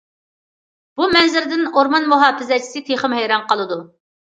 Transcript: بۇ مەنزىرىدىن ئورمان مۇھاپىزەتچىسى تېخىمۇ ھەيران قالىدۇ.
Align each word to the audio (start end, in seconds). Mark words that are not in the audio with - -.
بۇ 1.01 1.09
مەنزىرىدىن 1.17 1.63
ئورمان 1.75 2.11
مۇھاپىزەتچىسى 2.17 2.87
تېخىمۇ 2.93 3.23
ھەيران 3.25 3.51
قالىدۇ. 3.51 3.85